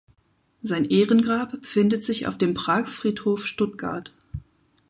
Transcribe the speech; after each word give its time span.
Sein 0.63 0.85
Ehrengrab 0.85 1.61
befindet 1.61 2.03
sich 2.03 2.25
auf 2.25 2.35
dem 2.39 2.55
Pragfriedhof 2.55 3.45
Stuttgart. 3.45 4.15